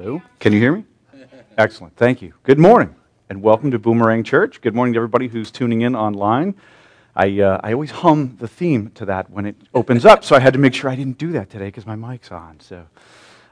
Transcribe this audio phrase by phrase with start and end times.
[0.00, 0.22] Hello.
[0.38, 0.84] Can you hear me?
[1.58, 1.96] Excellent.
[1.96, 2.32] Thank you.
[2.44, 2.94] Good morning
[3.28, 4.60] and welcome to Boomerang Church.
[4.60, 6.54] Good morning to everybody who's tuning in online.
[7.16, 10.38] I, uh, I always hum the theme to that when it opens up, so I
[10.38, 12.60] had to make sure I didn't do that today because my mic's on.
[12.60, 12.86] So,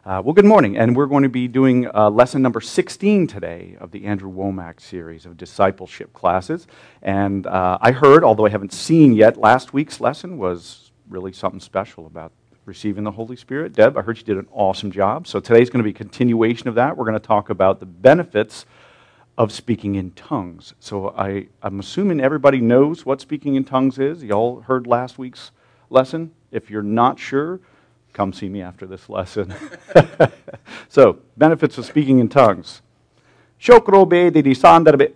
[0.05, 3.77] uh, well, good morning, and we're going to be doing uh, lesson number 16 today
[3.81, 6.69] of the Andrew Wommack series of discipleship classes.
[7.03, 11.59] And uh, I heard, although I haven't seen yet, last week's lesson was really something
[11.59, 12.31] special about
[12.67, 13.73] receiving the Holy Spirit.
[13.73, 15.27] Deb, I heard you did an awesome job.
[15.27, 16.97] So today's going to be a continuation of that.
[16.97, 18.67] We're going to talk about the benefits
[19.39, 20.75] of speaking in tongues.
[20.81, 24.25] So I, I'm assuming everybody knows what speaking in tongues is.
[24.25, 25.53] Y'all heard last week's
[25.91, 26.33] lesson.
[26.51, 27.61] If you're not sure,
[28.13, 29.55] come see me after this lesson.
[30.89, 32.83] so, benefits of speaking in tongues.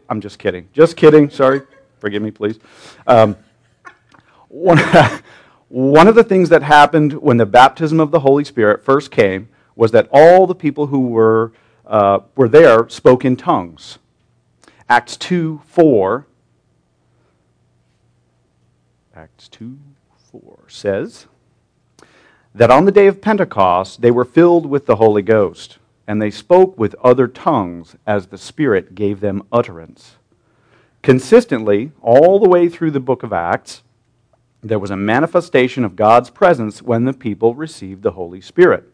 [0.09, 0.69] I'm just kidding.
[0.73, 1.31] Just kidding.
[1.31, 1.63] Sorry.
[1.99, 2.59] Forgive me, please.
[3.07, 3.37] Um,
[4.49, 4.79] one,
[5.71, 9.49] one of the things that happened when the baptism of the Holy Spirit first came
[9.77, 11.53] was that all the people who were,
[11.87, 13.99] uh, were there spoke in tongues.
[14.89, 16.27] Acts 2 4.
[19.15, 19.79] Acts 2
[20.33, 21.27] 4 says
[22.53, 26.33] that on the day of Pentecost they were filled with the Holy Ghost, and they
[26.33, 30.17] spoke with other tongues as the Spirit gave them utterance.
[31.03, 33.83] Consistently, all the way through the book of Acts,
[34.63, 38.85] there was a manifestation of God's presence when the people received the Holy Spirit.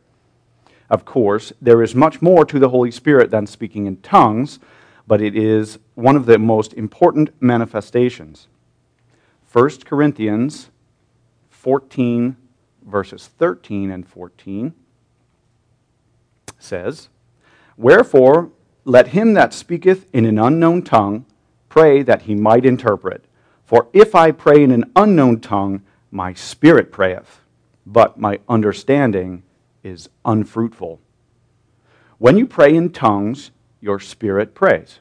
[0.89, 4.61] Of course, there is much more to the Holy Spirit than speaking in tongues,
[5.07, 8.47] but it is one of the most important manifestations.
[9.53, 10.71] 1 Corinthians
[11.51, 12.37] 14,
[12.85, 14.75] verses 13 and 14
[16.59, 17.09] says,
[17.77, 18.51] Wherefore,
[18.85, 21.27] let him that speaketh in an unknown tongue
[21.69, 23.26] pray that he might interpret.
[23.67, 25.83] For if I pray in an unknown tongue,
[26.13, 27.41] my spirit prayeth,
[27.85, 29.43] but my understanding
[29.83, 31.01] is unfruitful.
[32.19, 33.51] When you pray in tongues,
[33.81, 35.01] your spirit prays.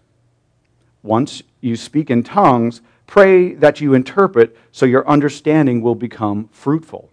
[1.04, 7.12] Once you speak in tongues, pray that you interpret so your understanding will become fruitful.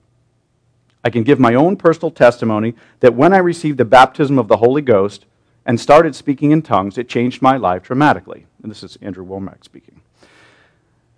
[1.04, 4.56] I can give my own personal testimony that when I received the baptism of the
[4.56, 5.26] Holy Ghost
[5.66, 8.46] and started speaking in tongues, it changed my life dramatically.
[8.62, 10.00] And this is Andrew Wommack speaking.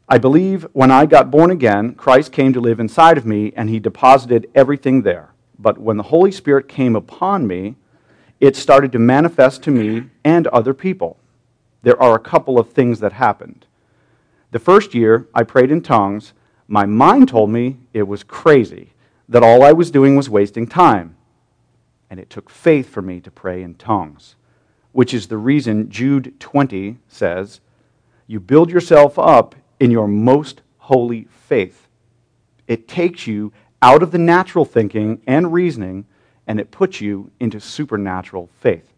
[0.06, 3.70] I believe when I got born again, Christ came to live inside of me and
[3.70, 5.30] he deposited everything there.
[5.58, 7.76] But when the Holy Spirit came upon me,
[8.38, 11.16] it started to manifest to me and other people.
[11.82, 13.66] There are a couple of things that happened.
[14.50, 16.34] The first year I prayed in tongues,
[16.68, 18.92] my mind told me it was crazy,
[19.28, 21.16] that all I was doing was wasting time.
[22.10, 24.36] And it took faith for me to pray in tongues,
[24.92, 27.60] which is the reason Jude 20 says,
[28.26, 29.54] You build yourself up
[29.84, 31.88] in your most holy faith.
[32.66, 33.52] It takes you
[33.82, 36.06] out of the natural thinking and reasoning
[36.46, 38.94] and it puts you into supernatural faith.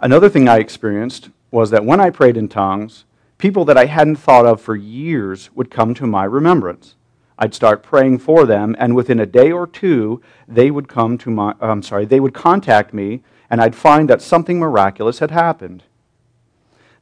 [0.00, 3.04] Another thing I experienced was that when I prayed in tongues,
[3.38, 6.96] people that I hadn't thought of for years would come to my remembrance.
[7.38, 11.30] I'd start praying for them, and within a day or two, they would come to
[11.30, 15.84] my, I'm sorry, they would contact me, and I'd find that something miraculous had happened.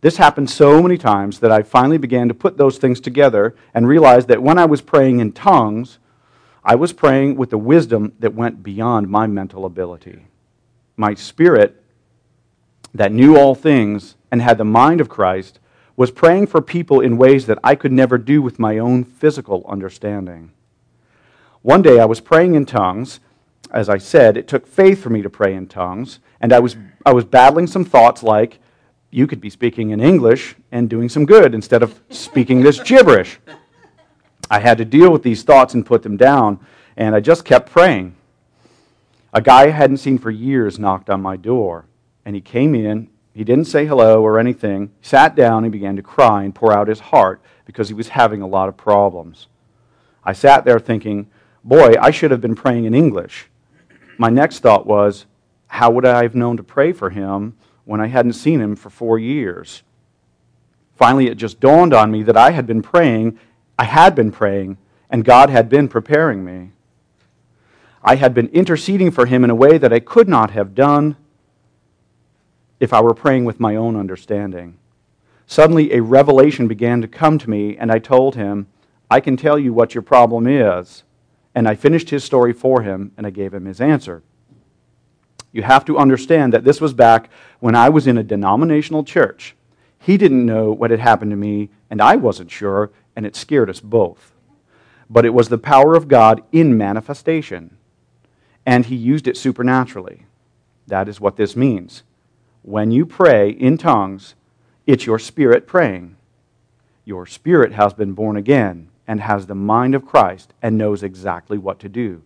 [0.04, 3.88] This happened so many times that I finally began to put those things together and
[3.88, 5.98] realized that when I was praying in tongues,
[6.62, 10.26] I was praying with the wisdom that went beyond my mental ability.
[10.98, 11.82] My spirit,
[12.92, 15.58] that knew all things and had the mind of Christ,
[15.96, 19.64] was praying for people in ways that I could never do with my own physical
[19.66, 20.52] understanding.
[21.62, 23.20] One day I was praying in tongues.
[23.70, 26.76] As I said, it took faith for me to pray in tongues, and I was,
[27.06, 28.58] I was battling some thoughts like,
[29.14, 33.38] you could be speaking in English and doing some good instead of speaking this gibberish.
[34.50, 36.58] I had to deal with these thoughts and put them down,
[36.96, 38.16] and I just kept praying.
[39.32, 41.84] A guy I hadn't seen for years knocked on my door,
[42.24, 43.08] and he came in.
[43.32, 44.90] He didn't say hello or anything.
[45.00, 48.08] He sat down and began to cry and pour out his heart because he was
[48.08, 49.46] having a lot of problems.
[50.24, 51.30] I sat there thinking,
[51.62, 53.46] boy, I should have been praying in English.
[54.18, 55.26] My next thought was,
[55.68, 58.90] how would I have known to pray for him when I hadn't seen him for
[58.90, 59.82] four years.
[60.96, 63.38] Finally, it just dawned on me that I had been praying,
[63.78, 64.78] I had been praying,
[65.10, 66.70] and God had been preparing me.
[68.02, 71.16] I had been interceding for him in a way that I could not have done
[72.78, 74.76] if I were praying with my own understanding.
[75.46, 78.66] Suddenly, a revelation began to come to me, and I told him,
[79.10, 81.02] I can tell you what your problem is.
[81.54, 84.22] And I finished his story for him, and I gave him his answer.
[85.54, 87.30] You have to understand that this was back
[87.60, 89.54] when I was in a denominational church.
[89.98, 93.70] He didn't know what had happened to me, and I wasn't sure, and it scared
[93.70, 94.34] us both.
[95.08, 97.78] But it was the power of God in manifestation.
[98.66, 100.26] and he used it supernaturally.
[100.86, 102.02] That is what this means.
[102.62, 104.34] When you pray in tongues,
[104.86, 106.16] it's your spirit praying.
[107.04, 111.58] Your spirit has been born again and has the mind of Christ and knows exactly
[111.58, 112.22] what to do.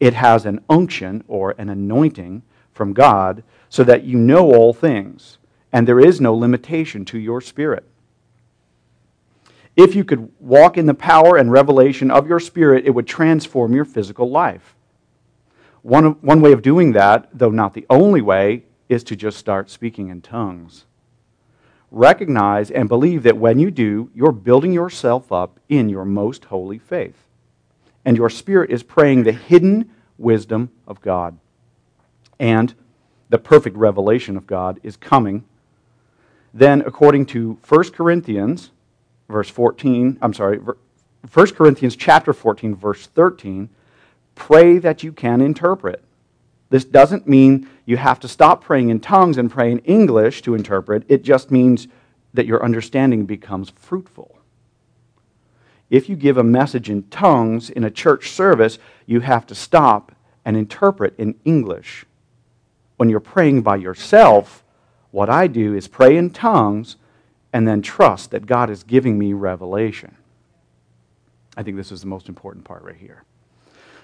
[0.00, 2.42] It has an unction or an anointing
[2.72, 5.38] from God so that you know all things,
[5.72, 7.84] and there is no limitation to your spirit.
[9.76, 13.74] If you could walk in the power and revelation of your spirit, it would transform
[13.74, 14.74] your physical life.
[15.82, 19.70] One, one way of doing that, though not the only way, is to just start
[19.70, 20.84] speaking in tongues.
[21.90, 26.78] Recognize and believe that when you do, you're building yourself up in your most holy
[26.78, 27.27] faith.
[28.04, 31.38] And your spirit is praying the hidden wisdom of God.
[32.38, 32.74] And
[33.28, 35.44] the perfect revelation of God is coming.
[36.54, 38.70] Then, according to 1 Corinthians,
[39.28, 40.76] verse 14, I'm sorry, 1
[41.54, 43.68] Corinthians chapter 14, verse 13,
[44.34, 46.02] pray that you can interpret.
[46.70, 50.54] This doesn't mean you have to stop praying in tongues and pray in English to
[50.54, 51.04] interpret.
[51.08, 51.88] It just means
[52.34, 54.37] that your understanding becomes fruitful.
[55.90, 60.12] If you give a message in tongues in a church service, you have to stop
[60.44, 62.04] and interpret in English.
[62.96, 64.62] When you're praying by yourself,
[65.10, 66.96] what I do is pray in tongues
[67.52, 70.16] and then trust that God is giving me revelation.
[71.56, 73.24] I think this is the most important part right here.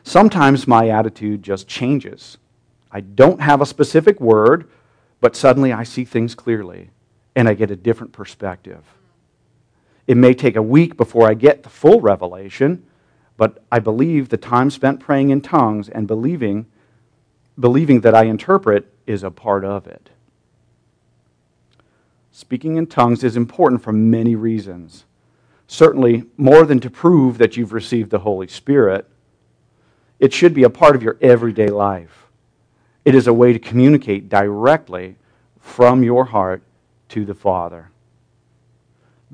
[0.03, 2.39] Sometimes my attitude just changes.
[2.91, 4.69] I don't have a specific word,
[5.21, 6.91] but suddenly I see things clearly
[7.37, 8.83] and I get a different perspective.
[10.07, 12.85] It may take a week before I get the full revelation,
[13.37, 16.67] but I believe the time spent praying in tongues and believing,
[17.59, 20.11] believing that I interpret is a part of it.
[22.31, 25.05] Speaking in tongues is important for many reasons.
[25.67, 29.09] Certainly, more than to prove that you've received the Holy Spirit,
[30.21, 32.27] it should be a part of your everyday life.
[33.05, 35.17] It is a way to communicate directly
[35.61, 36.63] from your heart
[37.11, 37.91] to the Father.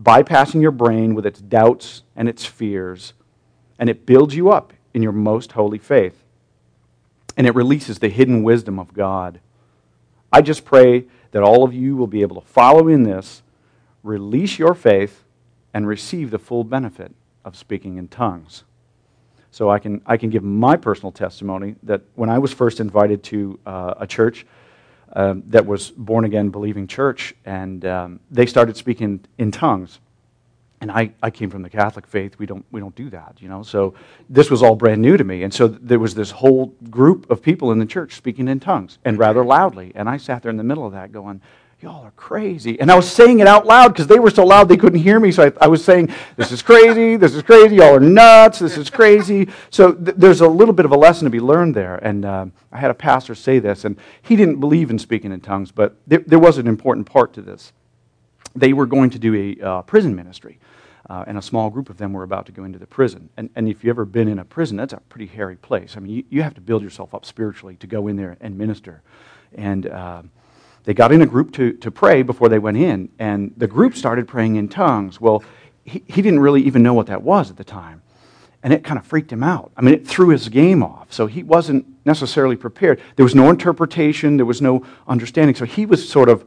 [0.00, 3.12] Bypassing your brain with its doubts and its fears,
[3.78, 6.22] and it builds you up in your most holy faith.
[7.36, 9.40] And it releases the hidden wisdom of God.
[10.32, 13.42] I just pray that all of you will be able to follow in this,
[14.02, 15.24] release your faith,
[15.72, 17.12] and receive the full benefit
[17.44, 18.64] of speaking in tongues.
[19.50, 23.22] So I can, I can give my personal testimony that when I was first invited
[23.24, 24.46] to uh, a church
[25.12, 30.00] um, that was born again believing church, and um, they started speaking in tongues
[30.80, 32.38] and I, I came from the Catholic faith.
[32.38, 33.62] We don't, we don't do that, you know.
[33.62, 33.94] So
[34.30, 35.42] this was all brand new to me.
[35.42, 38.98] And so there was this whole group of people in the church speaking in tongues
[39.04, 39.92] and rather loudly.
[39.94, 41.42] And I sat there in the middle of that going,
[41.82, 42.78] Y'all are crazy.
[42.78, 45.18] And I was saying it out loud because they were so loud they couldn't hear
[45.18, 45.32] me.
[45.32, 47.16] So I, I, was saying, This is crazy.
[47.16, 47.76] This is crazy.
[47.76, 48.58] Y'all are nuts.
[48.58, 49.48] This is crazy.
[49.70, 51.96] So th- there's a little bit of a lesson to be learned there.
[51.96, 55.40] And uh, I had a pastor say this, and he didn't believe in speaking in
[55.40, 57.72] tongues, but there, there was an important part to this.
[58.54, 60.58] They were going to do a uh, prison ministry
[61.10, 63.30] uh, and a small group of them were about to go into the prison.
[63.36, 65.96] And, and if you've ever been in a prison, that's a pretty hairy place.
[65.96, 68.56] I mean, you, you have to build yourself up spiritually to go in there and
[68.56, 69.02] minister.
[69.52, 70.22] And uh,
[70.84, 73.94] they got in a group to, to pray before they went in, and the group
[73.94, 75.20] started praying in tongues.
[75.20, 75.42] Well,
[75.84, 78.02] he, he didn't really even know what that was at the time.
[78.62, 79.72] And it kind of freaked him out.
[79.76, 81.12] I mean, it threw his game off.
[81.12, 83.00] So he wasn't necessarily prepared.
[83.16, 85.54] There was no interpretation, there was no understanding.
[85.54, 86.46] So he was sort of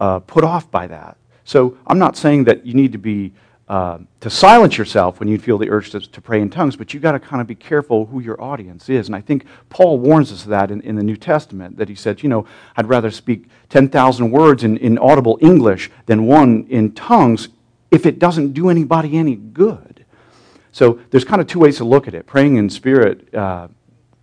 [0.00, 1.16] uh, put off by that.
[1.44, 3.32] So I'm not saying that you need to be
[3.68, 6.94] uh, to silence yourself when you feel the urge to, to pray in tongues, but
[6.94, 9.08] you've got to kind of be careful who your audience is.
[9.08, 11.96] And I think Paul warns us of that in, in the New Testament, that he
[11.96, 12.46] said, you know,
[12.76, 17.48] I'd rather speak 10,000 words in, in audible English than one in tongues
[17.90, 20.04] if it doesn't do anybody any good.
[20.70, 22.26] So there's kind of two ways to look at it.
[22.26, 23.68] Praying in spirit uh,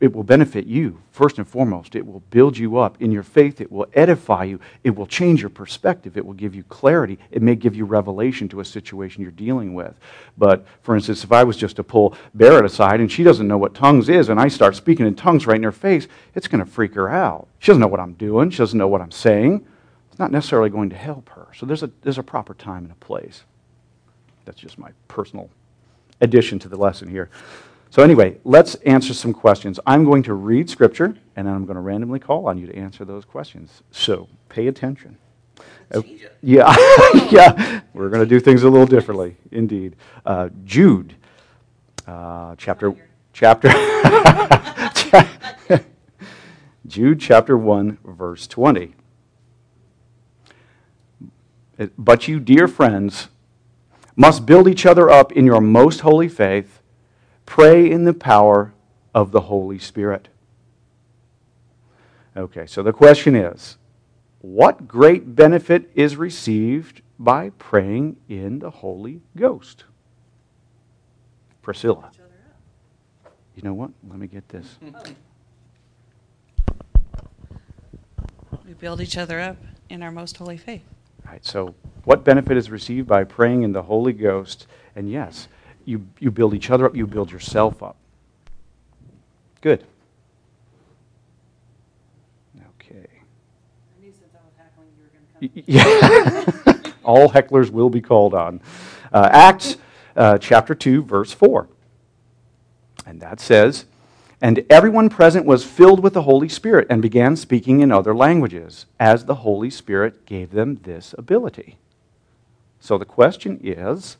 [0.04, 1.96] it will benefit you, first and foremost.
[1.96, 3.62] It will build you up in your faith.
[3.62, 4.60] It will edify you.
[4.84, 6.18] It will change your perspective.
[6.18, 7.18] It will give you clarity.
[7.32, 9.98] It may give you revelation to a situation you're dealing with.
[10.38, 13.58] But, for instance, if I was just to pull Barrett aside and she doesn't know
[13.58, 16.62] what tongues is, and I start speaking in tongues right in her face, it's going
[16.62, 17.48] to freak her out.
[17.60, 18.50] She doesn't know what I'm doing.
[18.50, 19.66] She doesn't know what I'm saying.
[20.10, 21.48] It's not necessarily going to help her.
[21.56, 23.46] So there's a, there's a proper time and a place.
[24.44, 25.50] That's just my personal
[26.20, 27.30] addition to the lesson here.
[27.94, 29.80] So, anyway, let's answer some questions.
[29.86, 32.76] I'm going to read scripture, and then I'm going to randomly call on you to
[32.76, 33.84] answer those questions.
[33.92, 35.20] So, pay attention.
[35.94, 36.02] Uh,
[36.42, 36.76] yeah,
[37.30, 39.96] yeah, we're going to do things a little differently, indeed.
[40.26, 41.14] Uh, Jude,
[42.08, 42.96] uh, chapter,
[43.32, 43.70] chapter,
[46.88, 48.96] Jude, chapter one, verse twenty.
[51.96, 53.28] But you, dear friends,
[54.16, 56.80] must build each other up in your most holy faith
[57.46, 58.74] Pray in the power
[59.14, 60.30] of the Holy Spirit.
[62.36, 63.78] Okay, so the question is
[64.42, 69.86] what great benefit is received by praying in the Holy Ghost?
[71.62, 72.12] Priscilla.
[73.56, 73.92] You know what?
[74.10, 74.78] Let me get this.
[78.66, 79.58] We build each other up
[79.90, 80.84] in our most holy faith.
[81.26, 84.68] All right, so what benefit is received by praying in the Holy Ghost?
[84.96, 85.48] And yes,
[85.86, 87.96] you, you build each other up, you build yourself up.
[89.62, 89.84] Good.
[92.80, 93.08] Okay.
[93.08, 95.64] I knew since I was heckling, you were Y-
[96.66, 96.92] Yeah.
[97.04, 98.62] All hecklers will be called on.
[99.12, 99.78] Uh, Acts
[100.16, 101.68] uh, chapter 2, verse 4.
[103.06, 103.86] And that says,
[104.42, 108.86] And everyone present was filled with the Holy Spirit and began speaking in other languages,
[109.00, 111.78] as the Holy Spirit gave them this ability.
[112.80, 114.18] So the question is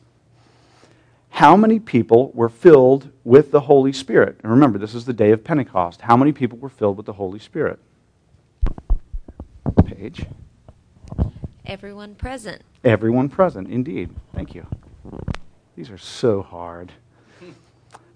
[1.34, 4.38] how many people were filled with the Holy Spirit?
[4.44, 6.02] And remember, this is the day of Pentecost.
[6.02, 7.80] How many people were filled with the Holy Spirit?
[9.84, 10.26] Page.
[11.66, 12.62] Everyone present.
[12.84, 14.10] Everyone present, indeed.
[14.32, 14.64] Thank you.
[15.74, 16.92] These are so hard.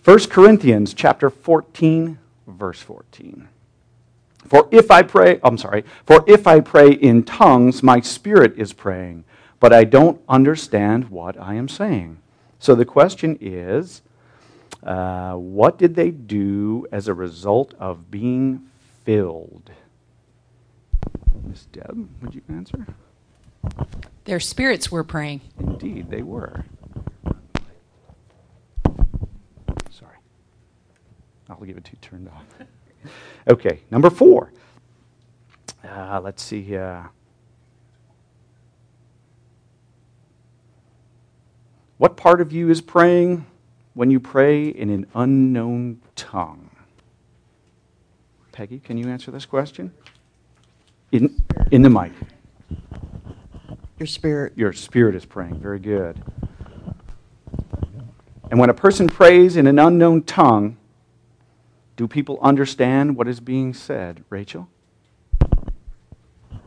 [0.04, 3.48] 1 Corinthians chapter 14, verse 14.
[4.46, 8.72] For if I pray, I'm sorry, for if I pray in tongues, my spirit is
[8.72, 9.24] praying,
[9.58, 12.18] but I don't understand what I am saying.
[12.58, 14.02] So the question is,
[14.82, 18.68] uh, what did they do as a result of being
[19.04, 19.70] filled?
[21.44, 22.86] Miss Deb, would you answer?
[24.24, 25.40] Their spirits were praying.
[25.58, 26.64] Indeed, they were.
[29.90, 30.16] Sorry.
[31.48, 32.44] I'll give it to you turned off.
[33.48, 34.52] Okay, number four.
[35.82, 37.08] Uh, let's see here.
[41.98, 43.44] What part of you is praying
[43.94, 46.70] when you pray in an unknown tongue?
[48.52, 49.92] Peggy, can you answer this question?
[51.10, 52.12] In, in the mic.
[53.98, 54.52] Your spirit.
[54.56, 55.58] Your spirit is praying.
[55.58, 56.22] Very good.
[58.50, 60.76] And when a person prays in an unknown tongue,
[61.96, 64.22] do people understand what is being said?
[64.30, 64.68] Rachel?
[66.52, 66.60] Um,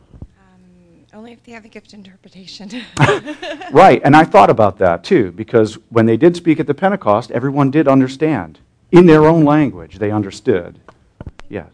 [1.22, 2.68] only if they have a gift interpretation.
[3.70, 7.30] Right, and I thought about that too, because when they did speak at the Pentecost,
[7.30, 8.58] everyone did understand.
[8.90, 10.80] In their own language, they understood.
[11.48, 11.66] Yeah.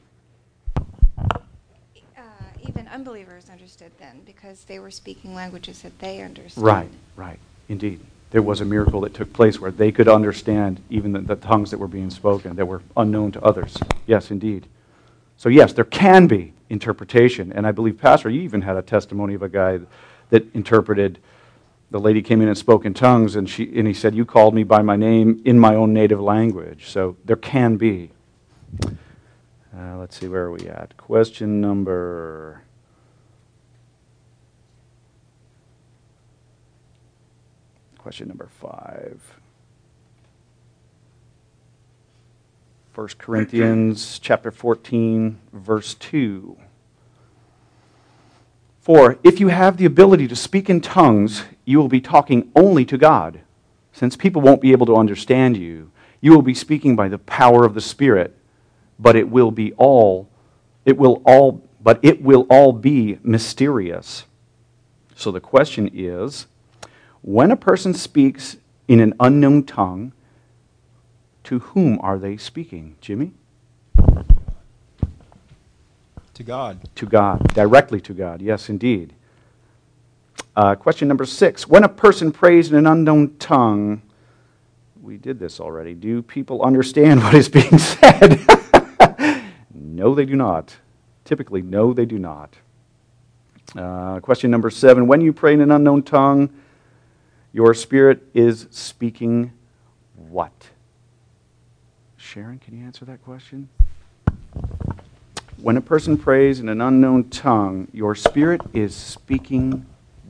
[0.78, 2.20] uh,
[2.68, 6.62] even unbelievers understood then because they were speaking languages that they understood.
[6.62, 7.38] Right, right.
[7.68, 8.00] Indeed.
[8.30, 11.70] There was a miracle that took place where they could understand even the, the tongues
[11.70, 13.78] that were being spoken that were unknown to others.
[14.06, 14.66] Yes, indeed.
[15.38, 17.52] So, yes, there can be interpretation.
[17.52, 19.80] And I believe, Pastor, you even had a testimony of a guy
[20.30, 21.18] that interpreted.
[21.90, 24.54] The lady came in and spoke in tongues, and, she, and he said, You called
[24.54, 26.88] me by my name in my own native language.
[26.88, 28.10] So, there can be.
[28.84, 30.96] Uh, let's see, where are we at?
[30.96, 32.62] Question number.
[37.98, 39.38] Question number five.
[42.98, 46.58] 1 Corinthians chapter 14, verse 2.
[48.80, 52.84] For if you have the ability to speak in tongues, you will be talking only
[52.86, 53.38] to God.
[53.92, 57.64] Since people won't be able to understand you, you will be speaking by the power
[57.64, 58.36] of the Spirit,
[58.98, 60.28] but it will be all
[60.84, 64.24] it will all but it will all be mysterious.
[65.14, 66.48] So the question is,
[67.22, 68.56] when a person speaks
[68.88, 70.14] in an unknown tongue,
[71.48, 72.94] to whom are they speaking?
[73.00, 73.32] Jimmy?
[76.34, 76.78] To God.
[76.96, 78.42] To God, directly to God.
[78.42, 79.14] Yes, indeed.
[80.54, 81.66] Uh, question number six.
[81.66, 84.02] When a person prays in an unknown tongue,
[85.00, 85.94] we did this already.
[85.94, 88.44] Do people understand what is being said?
[89.74, 90.76] no, they do not.
[91.24, 92.56] Typically, no, they do not.
[93.74, 95.06] Uh, question number seven.
[95.06, 96.50] When you pray in an unknown tongue,
[97.54, 99.52] your spirit is speaking
[100.14, 100.52] what?
[102.28, 103.70] Sharon, can you answer that question?
[105.56, 109.86] When a person prays in an unknown tongue, your spirit is speaking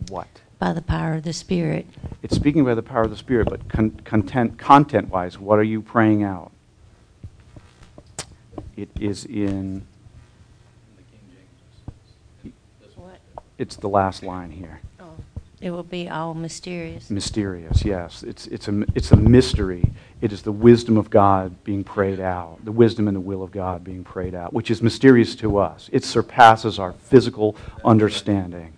[0.09, 0.29] what?
[0.61, 1.89] By the power of the Spirit.
[2.23, 5.83] It's speaking by the power of the Spirit, but con- content, content-wise, what are you
[5.83, 6.53] praying out?
[8.77, 9.35] It is in.
[9.35, 9.87] In
[10.97, 11.21] the king
[12.45, 12.55] James.
[12.95, 13.19] What?
[13.59, 14.83] It's the last line here.
[15.61, 17.11] It will be all mysterious.
[17.11, 18.23] Mysterious, yes.
[18.23, 19.91] It's, it's, a, it's a mystery.
[20.21, 23.51] It is the wisdom of God being prayed out, the wisdom and the will of
[23.51, 25.91] God being prayed out, which is mysterious to us.
[25.93, 28.75] It surpasses our physical understanding.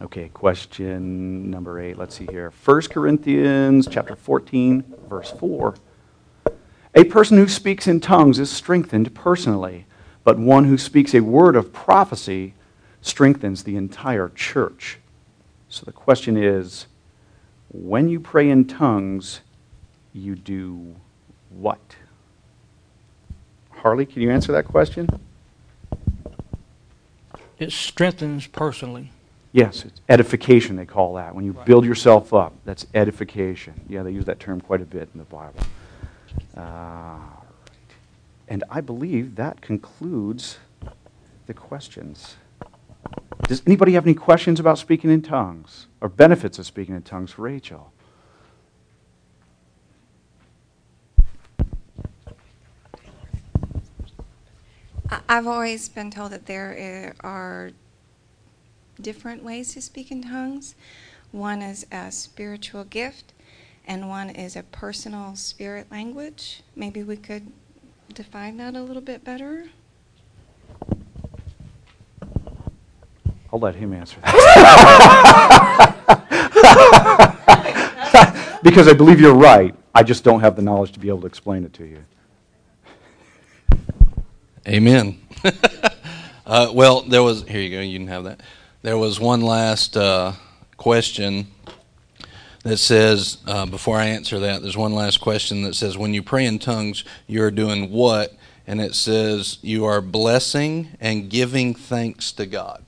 [0.00, 1.98] Okay, question number eight.
[1.98, 2.52] Let's see here.
[2.64, 5.74] 1 Corinthians chapter 14, verse 4.
[6.96, 9.86] A person who speaks in tongues is strengthened personally,
[10.24, 12.54] but one who speaks a word of prophecy
[13.02, 14.98] strengthens the entire church.
[15.68, 16.86] So the question is
[17.70, 19.40] when you pray in tongues,
[20.12, 20.96] you do
[21.50, 21.96] what?
[23.70, 25.08] Harley, can you answer that question?
[27.58, 29.10] It strengthens personally.
[29.52, 31.34] Yes, it's edification, they call that.
[31.34, 33.74] When you build yourself up, that's edification.
[33.88, 35.60] Yeah, they use that term quite a bit in the Bible.
[36.56, 37.20] Uh, right.
[38.48, 40.58] And I believe that concludes
[41.46, 42.36] the questions.
[43.48, 47.32] Does anybody have any questions about speaking in tongues or benefits of speaking in tongues
[47.32, 47.92] for Rachel?
[55.30, 57.70] I've always been told that there are
[59.00, 60.74] different ways to speak in tongues.
[61.32, 63.32] One is a spiritual gift,
[63.86, 66.62] and one is a personal spirit language.
[66.76, 67.52] Maybe we could
[68.12, 69.68] define that a little bit better.
[73.52, 75.94] I'll let him answer that.
[78.62, 79.74] because I believe you're right.
[79.94, 82.04] I just don't have the knowledge to be able to explain it to you.
[84.66, 85.18] Amen.
[86.46, 88.40] uh, well, there was, here you go, you didn't have that.
[88.82, 90.34] There was one last uh,
[90.76, 91.46] question
[92.64, 96.22] that says, uh, before I answer that, there's one last question that says, when you
[96.22, 98.34] pray in tongues, you're doing what?
[98.66, 102.84] And it says, you are blessing and giving thanks to God.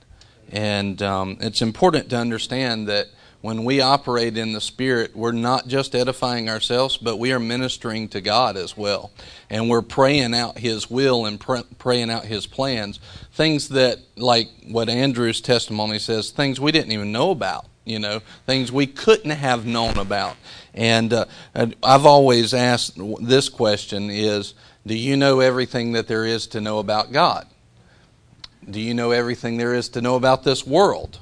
[0.51, 3.07] And um, it's important to understand that
[3.41, 8.07] when we operate in the Spirit, we're not just edifying ourselves, but we are ministering
[8.09, 9.11] to God as well.
[9.49, 12.99] And we're praying out His will and pr- praying out His plans.
[13.33, 18.21] Things that, like what Andrew's testimony says, things we didn't even know about, you know,
[18.45, 20.35] things we couldn't have known about.
[20.75, 24.53] And uh, I've always asked this question is,
[24.85, 27.47] do you know everything that there is to know about God?
[28.69, 31.19] Do you know everything there is to know about this world?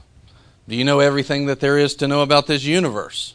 [0.68, 3.34] Do you know everything that there is to know about this universe?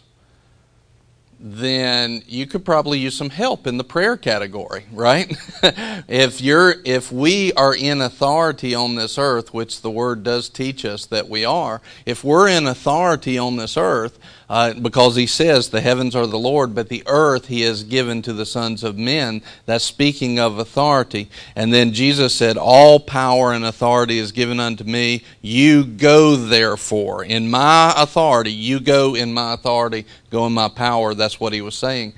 [1.40, 5.36] Then you could probably use some help in the prayer category, right?
[6.08, 10.84] if you're if we are in authority on this earth, which the word does teach
[10.84, 15.68] us that we are, if we're in authority on this earth, uh, because he says
[15.68, 18.98] the heavens are the Lord, but the earth he has given to the sons of
[18.98, 19.42] men.
[19.66, 21.30] That's speaking of authority.
[21.56, 25.22] And then Jesus said, All power and authority is given unto me.
[25.40, 27.24] You go therefore.
[27.24, 31.14] In my authority, you go in my authority, go in my power.
[31.14, 32.14] That's what he was saying.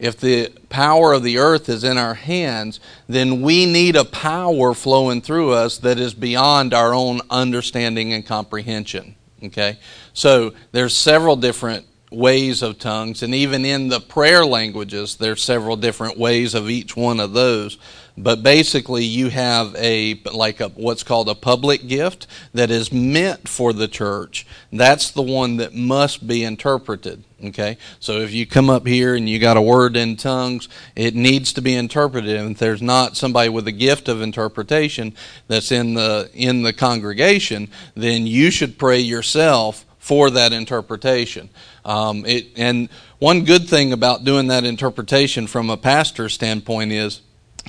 [0.00, 4.72] If the power of the earth is in our hands, then we need a power
[4.72, 9.14] flowing through us that is beyond our own understanding and comprehension.
[9.42, 9.78] Okay?
[10.12, 15.76] So there's several different ways of tongues, and even in the prayer languages, there's several
[15.76, 17.78] different ways of each one of those.
[18.22, 23.48] But basically, you have a like a what's called a public gift that is meant
[23.48, 24.46] for the church.
[24.70, 27.24] That's the one that must be interpreted.
[27.42, 31.14] Okay, so if you come up here and you got a word in tongues, it
[31.14, 32.36] needs to be interpreted.
[32.36, 35.14] And if there's not somebody with a gift of interpretation
[35.48, 41.48] that's in the in the congregation, then you should pray yourself for that interpretation.
[41.86, 47.22] Um, it, and one good thing about doing that interpretation from a pastor's standpoint is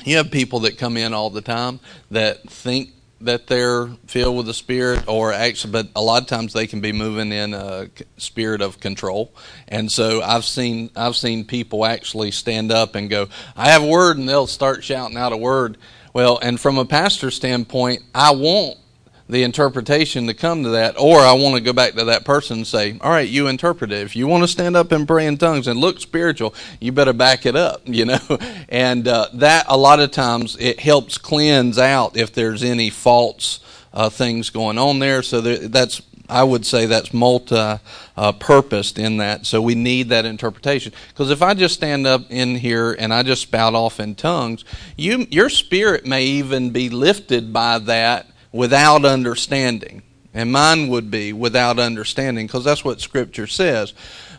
[0.06, 4.47] you have people that come in all the time that think that they're filled with
[4.47, 7.88] the spirit or actually but a lot of times they can be moving in a
[8.17, 9.34] spirit of control.
[9.67, 13.88] And so i've seen i've seen people actually stand up and go i have a
[13.88, 15.77] word and they'll start shouting out a word.
[16.13, 18.77] Well and from a pastor's standpoint i want
[19.32, 22.58] the interpretation to come to that, or I want to go back to that person
[22.58, 24.04] and say, "All right, you interpret it.
[24.04, 27.13] If you want to stand up and pray in tongues and look spiritual, you better
[27.13, 28.39] back it up." You know,
[28.70, 33.60] and uh, that a lot of times it helps cleanse out if there's any false
[33.94, 35.22] uh, things going on there.
[35.22, 39.46] So there, that's I would say that's multi uh, purposed in that.
[39.46, 40.94] So we need that interpretation.
[41.10, 44.65] Because if I just stand up in here and I just spout off in tongues,
[44.98, 50.04] you your spirit may even be lifted by that without understanding.
[50.34, 53.94] And mine would be without understanding, because that's what Scripture says.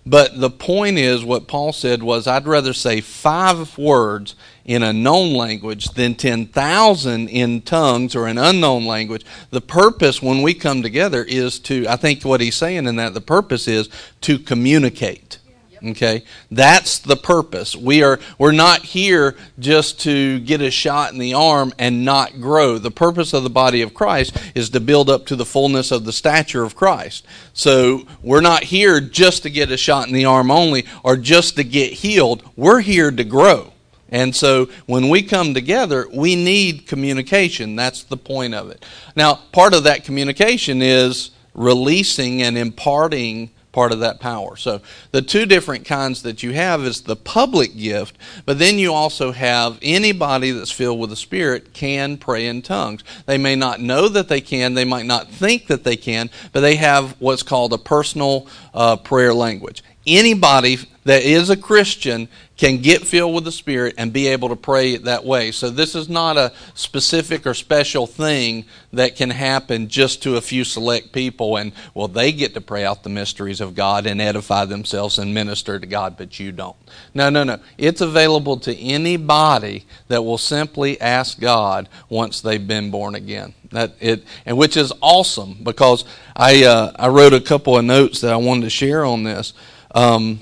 [0.04, 4.92] But the point is, what Paul said was, I'd rather say five words in a
[4.92, 9.24] known language than 10,000 in tongues or an unknown language.
[9.50, 13.14] The purpose when we come together is to, I think what he's saying in that,
[13.14, 13.88] the purpose is
[14.22, 15.38] to communicate.
[15.84, 17.74] Okay, that's the purpose.
[17.74, 22.40] We are we're not here just to get a shot in the arm and not
[22.40, 22.78] grow.
[22.78, 26.04] The purpose of the body of Christ is to build up to the fullness of
[26.04, 27.26] the stature of Christ.
[27.52, 31.56] So we're not here just to get a shot in the arm only or just
[31.56, 32.48] to get healed.
[32.56, 33.72] We're here to grow
[34.12, 37.76] And so when we come together, we need communication.
[37.76, 38.84] That's the point of it.
[39.16, 44.54] Now, part of that communication is releasing and imparting part of that power.
[44.56, 44.80] So
[45.10, 49.32] the two different kinds that you have is the public gift, but then you also
[49.32, 53.02] have anybody that's filled with the Spirit can pray in tongues.
[53.26, 56.60] They may not know that they can, they might not think that they can, but
[56.60, 59.82] they have what's called a personal uh, prayer language.
[60.06, 62.28] Anybody that is a Christian
[62.62, 65.50] can get filled with the Spirit and be able to pray that way.
[65.50, 70.40] So, this is not a specific or special thing that can happen just to a
[70.40, 74.20] few select people, and, well, they get to pray out the mysteries of God and
[74.20, 76.76] edify themselves and minister to God, but you don't.
[77.14, 77.58] No, no, no.
[77.78, 83.54] It's available to anybody that will simply ask God once they've been born again.
[83.72, 86.04] That it, and which is awesome because
[86.36, 89.52] I, uh, I wrote a couple of notes that I wanted to share on this.
[89.96, 90.38] Um,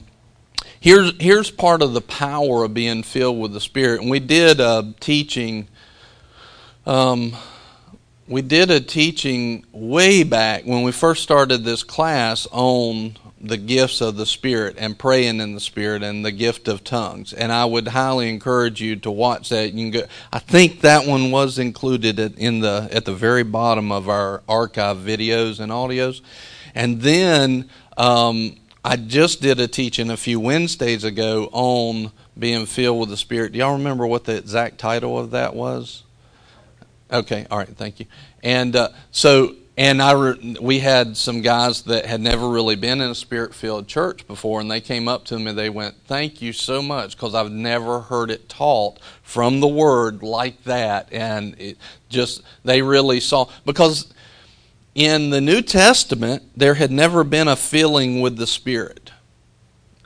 [0.81, 4.01] Here's, here's part of the power of being filled with the Spirit.
[4.01, 5.69] And we did a teaching,
[6.87, 7.37] um,
[8.27, 14.01] we did a teaching way back when we first started this class on the gifts
[14.01, 17.35] of the Spirit and praying in the Spirit and the gift of tongues.
[17.35, 19.75] And I would highly encourage you to watch that.
[19.75, 20.07] You can go.
[20.33, 24.97] I think that one was included in the at the very bottom of our archive
[24.97, 26.23] videos and audios.
[26.75, 33.01] And then um, I just did a teaching a few Wednesdays ago on being filled
[33.01, 33.53] with the Spirit.
[33.53, 36.05] Do y'all remember what the exact title of that was?
[37.13, 38.07] Okay, all right, thank you.
[38.43, 43.03] And uh, so, and I re- we had some guys that had never really been
[43.03, 45.51] in a spirit-filled church before, and they came up to me.
[45.51, 49.69] And they went, "Thank you so much," because I've never heard it taught from the
[49.69, 51.77] Word like that, and it
[52.09, 54.13] just they really saw because
[54.95, 59.13] in the New Testament, there had never been a filling with the Spirit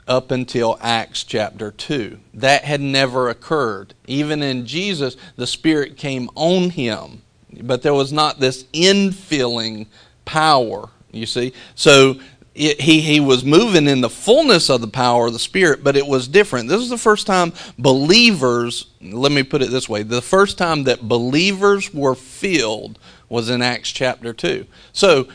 [0.07, 2.19] up until Acts chapter 2.
[2.35, 3.93] That had never occurred.
[4.07, 7.23] Even in Jesus, the Spirit came on him,
[7.61, 9.87] but there was not this infilling
[10.25, 11.53] power, you see.
[11.73, 12.19] So
[12.55, 16.07] he, he was moving in the fullness of the power of the Spirit, but it
[16.07, 16.69] was different.
[16.69, 20.85] This is the first time believers, let me put it this way, the first time
[20.85, 24.65] that believers were filled was in Acts chapter 2.
[24.93, 25.27] So,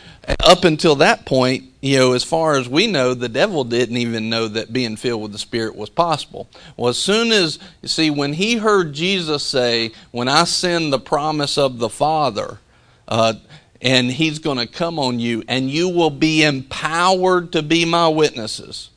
[0.45, 4.31] up until that point, you know, as far as we know, the devil didn't even
[4.31, 6.49] know that being filled with the Spirit was possible.
[6.77, 11.01] Well, as soon as, you see, when he heard Jesus say, When I send the
[11.01, 12.61] promise of the Father,
[13.09, 13.35] uh,
[13.81, 18.09] and he's going to come on you, and you will be empowered to be my
[18.09, 18.91] witnesses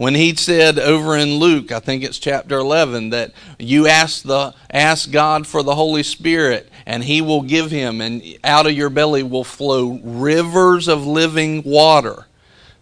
[0.00, 4.54] when he said over in Luke, I think it's chapter 11, that you ask the
[4.70, 8.88] ask God for the Holy Spirit and he will give him and out of your
[8.88, 12.24] belly will flow rivers of living water.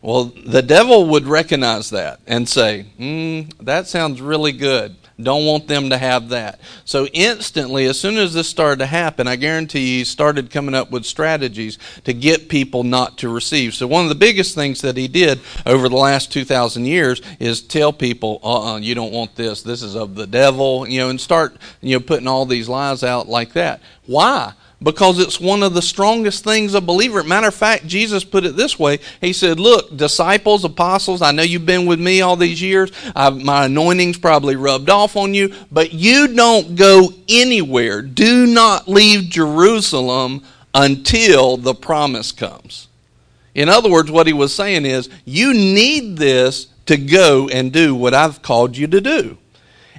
[0.00, 4.94] Well, the devil would recognize that and say, mm, that sounds really good.
[5.20, 6.60] Don't want them to have that.
[6.84, 10.92] So instantly, as soon as this started to happen, I guarantee he started coming up
[10.92, 13.74] with strategies to get people not to receive.
[13.74, 17.60] So one of the biggest things that he did over the last 2,000 years is
[17.60, 19.62] tell people, uh-uh, you don't want this.
[19.62, 23.02] This is of the devil, you know, and start, you know, putting all these lies
[23.02, 23.80] out like that.
[24.06, 24.52] Why?
[24.80, 27.22] Because it's one of the strongest things a believer.
[27.22, 31.42] Matter of fact, Jesus put it this way He said, Look, disciples, apostles, I know
[31.42, 32.90] you've been with me all these years.
[33.14, 38.02] I've, my anointing's probably rubbed off on you, but you don't go anywhere.
[38.02, 42.88] Do not leave Jerusalem until the promise comes.
[43.54, 47.94] In other words, what he was saying is, You need this to go and do
[47.94, 49.38] what I've called you to do.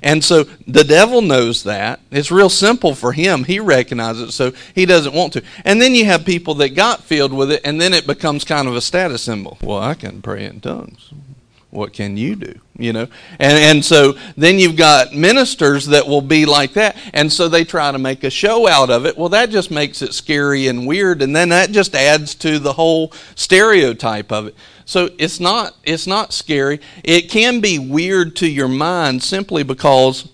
[0.02, 2.00] And so the devil knows that.
[2.12, 3.44] It's real simple for him.
[3.44, 5.44] He recognizes it, so he doesn't want to.
[5.66, 8.68] And then you have people that got filled with it, and then it becomes kind
[8.68, 9.58] of a status symbol.
[9.62, 11.12] Well, I can pray in tongues.
[11.72, 12.60] What can you do?
[12.80, 13.08] You know?
[13.38, 17.64] And, and so then you've got ministers that will be like that, and so they
[17.64, 19.18] try to make a show out of it.
[19.18, 22.74] Well, that just makes it scary and weird, and then that just adds to the
[22.74, 24.56] whole stereotype of it.
[24.90, 26.82] So it's not it's not scary.
[27.04, 30.28] It can be weird to your mind simply because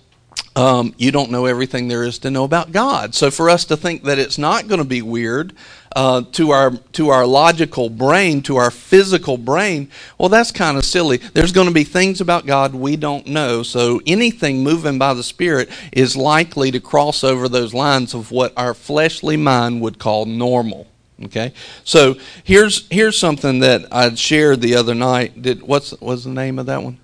[0.55, 3.13] um, you don't know everything there is to know about God.
[3.13, 5.51] So for us to think that it's not going to be weird
[5.93, 10.85] uh, to our to our logical brain, to our physical brain, well, that's kind of
[10.85, 11.17] silly.
[11.17, 13.61] There's going to be things about God we don't know.
[13.61, 18.53] So anything moving by the Spirit is likely to cross over those lines of what
[18.55, 20.87] our fleshly mind would call normal.
[21.23, 21.53] Okay,
[21.85, 25.41] so here's here's something that I shared the other night.
[25.41, 26.99] Did what's what's the name of that one?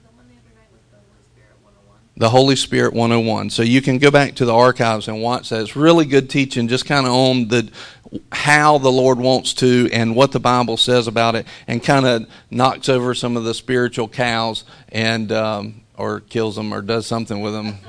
[2.18, 3.50] The Holy Spirit 101.
[3.52, 5.62] So you can go back to the archives and watch that.
[5.62, 7.72] It's really good teaching, just kind of on the
[8.34, 12.28] how the Lord wants to and what the Bible says about it, and kind of
[12.50, 17.40] knocks over some of the spiritual cows and um, or kills them or does something
[17.40, 17.78] with them.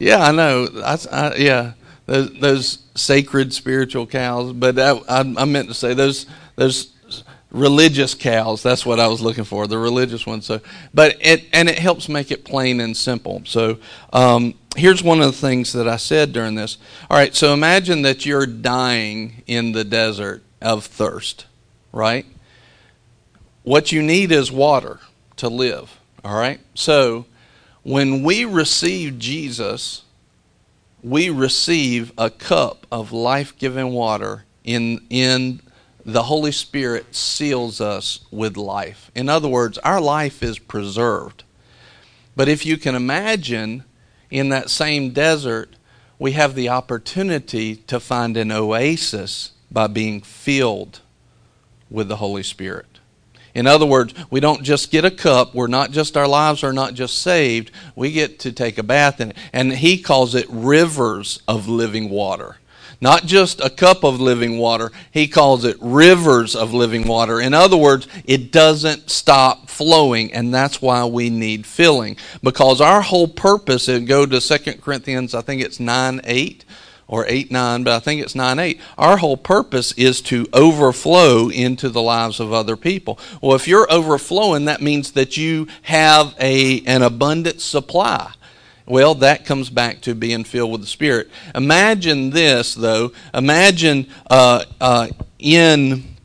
[0.00, 0.68] Yeah, I know.
[0.84, 1.72] I, I, yeah,
[2.08, 4.52] those, those sacred spiritual cows.
[4.52, 6.92] But I, I, I meant to say those those
[7.50, 8.62] religious cows.
[8.62, 9.66] That's what I was looking for.
[9.66, 10.46] The religious ones.
[10.46, 10.60] So,
[10.92, 13.42] but it and it helps make it plain and simple.
[13.44, 13.78] So,
[14.12, 16.78] um, here's one of the things that I said during this.
[17.10, 17.34] All right.
[17.34, 21.46] So imagine that you're dying in the desert of thirst.
[21.92, 22.26] Right.
[23.62, 25.00] What you need is water
[25.36, 25.98] to live.
[26.24, 26.60] All right.
[26.74, 27.26] So
[27.82, 30.02] when we receive Jesus,
[31.02, 35.60] we receive a cup of life giving water in, in
[36.04, 39.10] the Holy Spirit seals us with life.
[39.14, 41.44] In other words, our life is preserved.
[42.34, 43.84] But if you can imagine,
[44.30, 45.76] in that same desert,
[46.18, 51.00] we have the opportunity to find an oasis by being filled
[51.90, 52.86] with the Holy Spirit.
[53.58, 55.52] In other words, we don't just get a cup.
[55.52, 57.72] We're not just, our lives are not just saved.
[57.96, 59.36] We get to take a bath in it.
[59.52, 62.58] And he calls it rivers of living water.
[63.00, 67.40] Not just a cup of living water, he calls it rivers of living water.
[67.40, 72.16] In other words, it doesn't stop flowing, and that's why we need filling.
[72.44, 76.64] Because our whole purpose, and go to 2 Corinthians, I think it's 9 8
[77.08, 78.80] or 8 9, but I think it's 9 8.
[78.96, 83.18] Our whole purpose is to overflow into the lives of other people.
[83.42, 88.32] Well, if you're overflowing, that means that you have a, an abundant supply.
[88.86, 91.28] Well, that comes back to being filled with the Spirit.
[91.54, 93.12] Imagine this, though.
[93.34, 96.16] Imagine uh, uh, in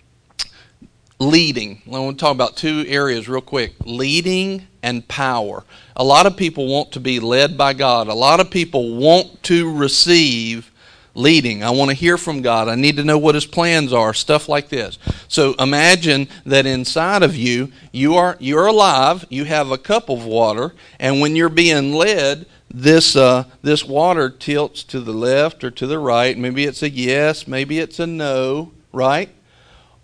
[1.19, 1.81] leading.
[1.87, 5.63] I want to talk about two areas real quick leading and power.
[5.95, 9.43] A lot of people want to be led by God, a lot of people want
[9.43, 10.71] to receive
[11.15, 11.63] leading.
[11.63, 12.67] I want to hear from God.
[12.67, 14.97] I need to know what his plans are, stuff like this.
[15.27, 20.25] So imagine that inside of you, you are you're alive, you have a cup of
[20.25, 25.71] water, and when you're being led, this uh, this water tilts to the left or
[25.71, 26.37] to the right.
[26.37, 29.29] Maybe it's a yes, maybe it's a no, right?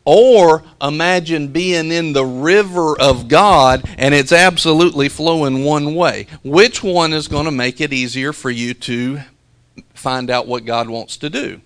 [0.06, 6.26] Or imagine being in the river of God and it's absolutely flowing one way.
[6.44, 9.20] Which one is going to make it easier for you to
[9.94, 11.62] find out what God wants to do.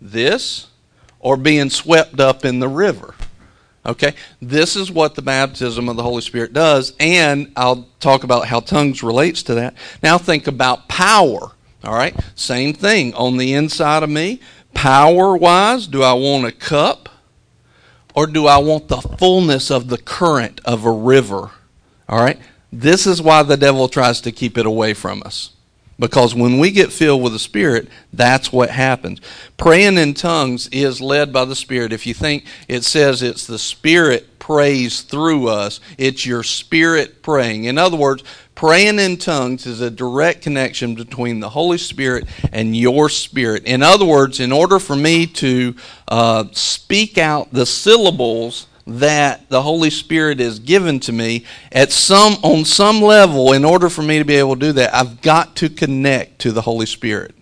[0.00, 0.68] This
[1.20, 3.14] or being swept up in the river.
[3.86, 4.14] Okay?
[4.40, 8.60] This is what the baptism of the Holy Spirit does, and I'll talk about how
[8.60, 9.74] tongues relates to that.
[10.02, 11.52] Now think about power.
[11.82, 12.14] All right?
[12.34, 14.40] Same thing on the inside of me.
[14.72, 17.08] Power wise, do I want a cup
[18.14, 21.50] or do I want the fullness of the current of a river?
[22.08, 22.38] All right?
[22.72, 25.53] This is why the devil tries to keep it away from us.
[25.98, 29.20] Because when we get filled with the Spirit, that's what happens.
[29.56, 31.92] Praying in tongues is led by the Spirit.
[31.92, 37.64] If you think it says it's the Spirit prays through us, it's your spirit praying.
[37.64, 38.22] In other words,
[38.54, 43.64] praying in tongues is a direct connection between the Holy Spirit and your spirit.
[43.64, 45.74] In other words, in order for me to
[46.08, 52.34] uh, speak out the syllables, that the Holy Spirit is given to me at some
[52.42, 55.56] on some level in order for me to be able to do that I've got
[55.56, 57.34] to connect to the Holy Spirit.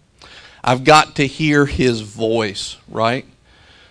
[0.62, 3.26] I've got to hear his voice, right?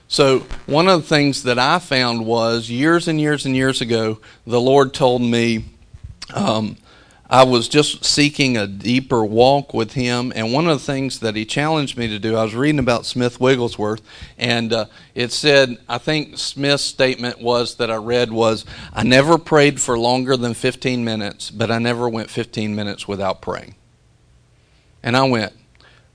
[0.07, 4.19] So, one of the things that I found was years and years and years ago,
[4.45, 5.65] the Lord told me
[6.33, 6.77] um,
[7.31, 10.33] I was just seeking a deeper walk with him.
[10.35, 13.05] And one of the things that he challenged me to do, I was reading about
[13.05, 14.01] Smith Wigglesworth,
[14.37, 19.37] and uh, it said, I think Smith's statement was that I read was, I never
[19.37, 23.75] prayed for longer than 15 minutes, but I never went 15 minutes without praying.
[25.01, 25.53] And I went,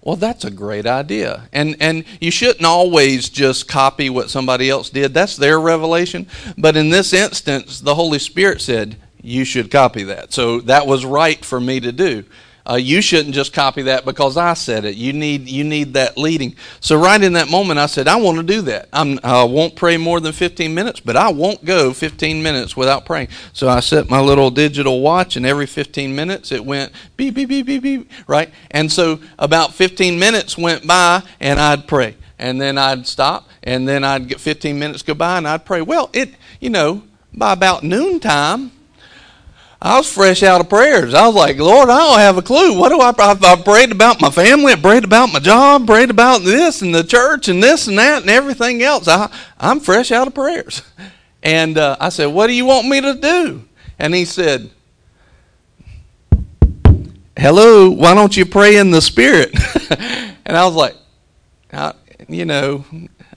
[0.02, 1.48] well, that's a great idea.
[1.52, 5.12] And and you shouldn't always just copy what somebody else did.
[5.12, 6.28] That's their revelation.
[6.56, 10.32] But in this instance, the Holy Spirit said, you should copy that.
[10.32, 12.24] So that was right for me to do.
[12.68, 14.96] Uh, you shouldn't just copy that because I said it.
[14.96, 16.56] You need you need that leading.
[16.80, 18.88] So right in that moment, I said, I want to do that.
[18.92, 23.06] I'm, I won't pray more than 15 minutes, but I won't go 15 minutes without
[23.06, 23.28] praying.
[23.52, 27.48] So I set my little digital watch, and every 15 minutes it went beep beep
[27.48, 28.10] beep beep beep.
[28.26, 33.48] Right, and so about 15 minutes went by, and I'd pray, and then I'd stop,
[33.62, 35.82] and then I'd get 15 minutes go by, and I'd pray.
[35.82, 38.72] Well, it you know by about noontime
[39.80, 41.12] I was fresh out of prayers.
[41.12, 42.78] I was like, Lord, I don't have a clue.
[42.78, 43.12] What do I?
[43.18, 44.72] I, I prayed about my family.
[44.72, 45.86] I prayed about my job.
[45.86, 49.06] Prayed about this and the church and this and that and everything else.
[49.06, 50.82] I, I'm fresh out of prayers.
[51.42, 53.62] And uh, I said, What do you want me to do?
[54.00, 54.68] And he said,
[57.36, 59.54] Hello, why don't you pray in the Spirit?
[60.44, 60.96] and I was like,
[61.72, 61.92] I,
[62.28, 62.84] You know,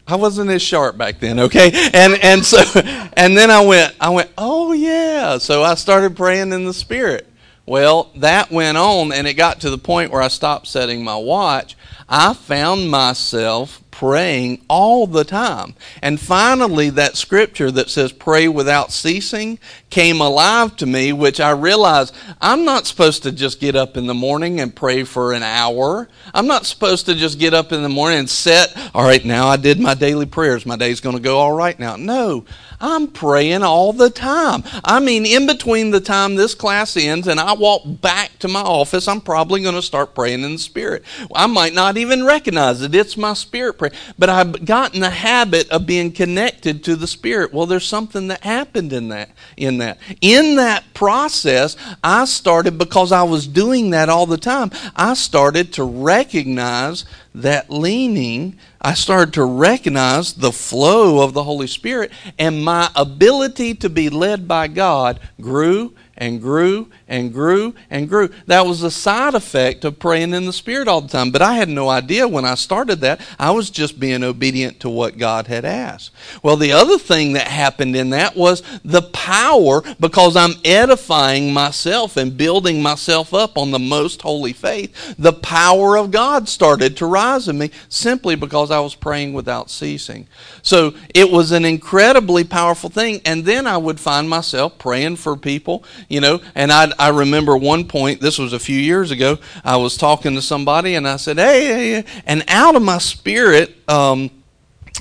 [0.09, 1.71] I wasn't as sharp back then, okay?
[1.93, 2.57] And and so
[3.13, 7.27] and then I went I went, "Oh yeah." So I started praying in the spirit.
[7.67, 11.15] Well, that went on, and it got to the point where I stopped setting my
[11.15, 11.77] watch.
[12.09, 15.75] I found myself praying all the time.
[16.01, 19.59] And finally, that scripture that says pray without ceasing
[19.89, 24.07] came alive to me, which I realized I'm not supposed to just get up in
[24.07, 26.07] the morning and pray for an hour.
[26.33, 29.47] I'm not supposed to just get up in the morning and set, all right, now
[29.49, 30.65] I did my daily prayers.
[30.65, 31.97] My day's going to go all right now.
[31.97, 32.45] No,
[32.79, 34.63] I'm praying all the time.
[34.85, 38.61] I mean, in between the time this class ends and I walk back to my
[38.61, 41.03] office, I'm probably going to start praying in the Spirit.
[41.35, 42.95] I might not even recognize it.
[42.95, 43.88] It's my spirit prayer.
[44.17, 47.53] But I've gotten the habit of being connected to the Spirit.
[47.53, 49.31] Well, there's something that happened in that.
[49.57, 54.71] In that, in that process, I started because I was doing that all the time.
[54.95, 61.67] I started to recognize that leaning, I started to recognize the flow of the Holy
[61.67, 68.07] Spirit, and my ability to be led by God grew and grew and grew and
[68.07, 68.29] grew.
[68.45, 71.31] That was a side effect of praying in the Spirit all the time.
[71.31, 73.21] But I had no idea when I started that.
[73.39, 76.11] I was just being obedient to what God had asked.
[76.43, 82.17] Well, the other thing that happened in that was the power, because I'm edifying myself
[82.17, 87.05] and building myself up on the most holy faith, the power of God started to
[87.05, 90.27] rise in me simply because I was praying without ceasing.
[90.61, 93.21] So it was an incredibly powerful thing.
[93.25, 96.41] And then I would find myself praying for people you know.
[96.55, 100.35] And I, I remember one point, this was a few years ago, I was talking
[100.35, 102.21] to somebody and I said, hey, hey, hey.
[102.25, 104.31] and out of my spirit, um,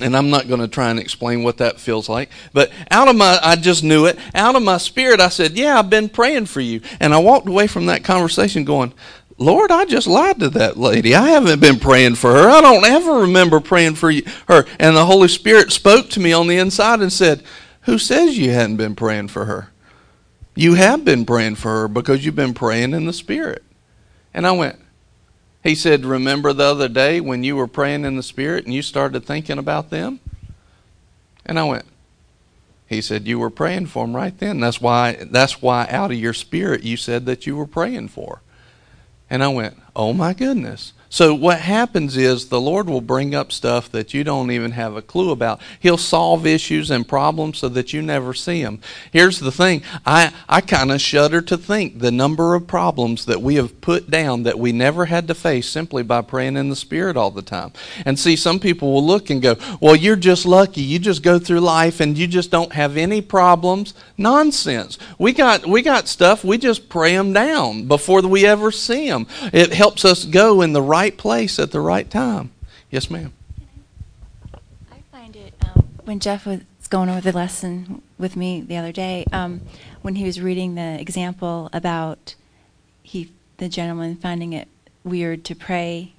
[0.01, 3.15] and I'm not going to try and explain what that feels like, but out of
[3.15, 4.17] my, I just knew it.
[4.33, 6.79] Out of my spirit, I said, Yeah, I've been praying for you.
[7.01, 8.93] And I walked away from that conversation going,
[9.37, 11.15] Lord, I just lied to that lady.
[11.15, 12.49] I haven't been praying for her.
[12.49, 14.65] I don't ever remember praying for you, her.
[14.79, 17.43] And the Holy Spirit spoke to me on the inside and said,
[17.81, 19.71] Who says you hadn't been praying for her?
[20.59, 23.63] You have been praying for her because you've been praying in the Spirit.
[24.33, 24.77] And I went,
[25.63, 28.81] He said, Remember the other day when you were praying in the Spirit and you
[28.81, 30.19] started thinking about them?
[31.45, 31.85] And I went,
[32.89, 34.59] He said, You were praying for them right then.
[34.59, 38.41] That's why, that's why out of your spirit you said that you were praying for.
[39.29, 40.91] And I went, Oh my goodness.
[41.09, 44.95] So what happens is the Lord will bring up stuff that you don't even have
[44.95, 45.59] a clue about.
[45.79, 48.79] He'll solve issues and problems so that you never see them.
[49.11, 49.81] Here's the thing.
[50.05, 54.11] I, I kind of shudder to think the number of problems that we have put
[54.11, 57.41] down that we never had to face simply by praying in the Spirit all the
[57.41, 57.71] time.
[58.05, 60.81] And see, some people will look and go, well, you're just lucky.
[60.81, 63.95] You just go through life and you just don't have any problems.
[64.15, 64.99] Nonsense.
[65.17, 69.25] We got, we got stuff, we just pray them down before we ever see them.
[69.51, 72.51] It helps us go in the right right place at the right time.
[72.91, 73.31] Yes, ma'am.
[74.91, 76.59] I find it um, when Jeff was
[76.89, 79.61] going over the lesson with me the other day, um,
[80.01, 82.35] when he was reading the example about
[83.01, 84.67] he, the gentleman, finding it
[85.05, 86.11] weird to pray.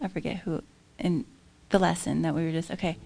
[0.00, 0.60] I forget who
[0.98, 1.24] in
[1.70, 2.96] the lesson that we were just okay.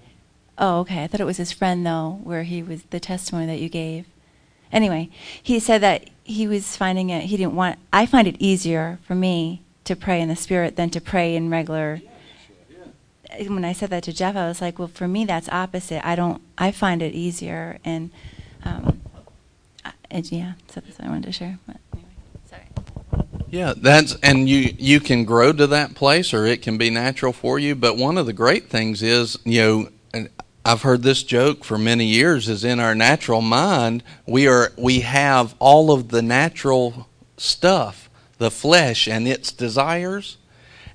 [0.57, 1.05] Oh, okay.
[1.05, 4.07] I thought it was his friend though, where he was the testimony that you gave.
[4.73, 5.11] Anyway,
[5.43, 7.25] he said that he was finding it.
[7.25, 7.79] He didn't want.
[7.93, 11.51] I find it easier for me to pray in the spirit than to pray in
[11.51, 12.01] regular
[13.47, 16.07] when I said that to Jeff, I was like, well, for me, that's opposite.
[16.07, 17.79] I don't, I find it easier.
[17.85, 18.11] And,
[18.65, 19.01] um,
[20.11, 21.59] and yeah, so that's what I wanted to share.
[21.67, 22.09] But anyway,
[22.49, 22.67] sorry.
[23.49, 27.33] Yeah, that's, and you, you can grow to that place or it can be natural
[27.33, 27.75] for you.
[27.75, 30.29] But one of the great things is, you know,
[30.65, 35.01] I've heard this joke for many years is in our natural mind, we are, we
[35.01, 38.10] have all of the natural stuff
[38.41, 40.39] the flesh and its desires.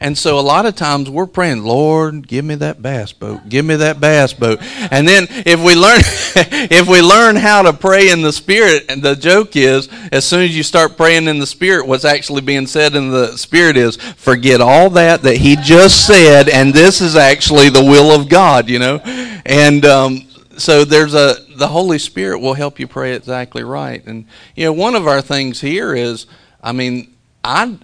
[0.01, 3.47] And so a lot of times we're praying, Lord, give me that bass boat.
[3.47, 4.59] Give me that bass boat.
[4.91, 5.99] And then if we learn
[6.69, 10.41] if we learn how to pray in the spirit, and the joke is as soon
[10.41, 13.95] as you start praying in the spirit, what's actually being said in the spirit is
[13.95, 18.69] forget all that that he just said and this is actually the will of God,
[18.69, 18.97] you know.
[19.45, 20.27] And um,
[20.57, 24.03] so there's a the Holy Spirit will help you pray exactly right.
[24.05, 24.25] And
[24.55, 26.25] you know, one of our things here is
[26.61, 27.14] I mean,
[27.45, 27.77] I,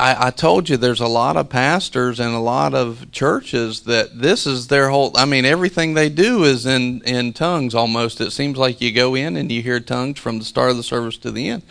[0.00, 4.20] I, I told you there's a lot of pastors and a lot of churches that
[4.20, 5.12] this is their whole.
[5.16, 7.74] I mean, everything they do is in in tongues.
[7.74, 10.76] Almost, it seems like you go in and you hear tongues from the start of
[10.76, 11.62] the service to the end.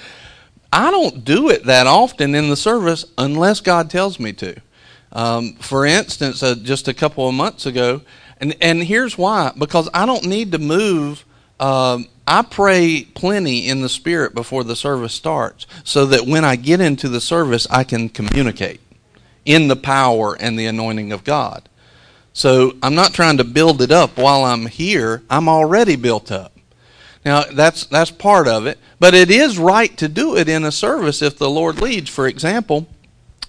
[0.72, 4.56] I don't do it that often in the service unless God tells me to.
[5.12, 8.02] Um, for instance, uh, just a couple of months ago,
[8.40, 11.26] and and here's why: because I don't need to move.
[11.60, 16.56] Um, I pray plenty in the Spirit before the service starts so that when I
[16.58, 18.82] get into the service, I can communicate
[19.46, 21.70] in the power and the anointing of God.
[22.34, 26.54] So I'm not trying to build it up while I'm here, I'm already built up.
[27.26, 30.72] Now, that's, that's part of it, but it is right to do it in a
[30.72, 32.10] service if the Lord leads.
[32.10, 32.88] For example,